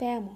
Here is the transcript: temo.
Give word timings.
temo. 0.00 0.32